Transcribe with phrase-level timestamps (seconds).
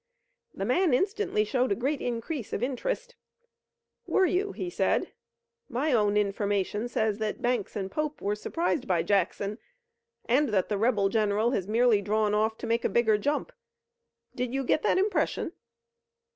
[0.55, 3.13] The man instantly showed a great increase of interest.
[4.07, 5.11] "Were you?" he said.
[5.69, 9.59] "My own information says that Banks and Pope were surprised by Jackson
[10.25, 13.51] and that the rebel general has merely drawn off to make a bigger jump.
[14.33, 15.51] Did you get that impression?"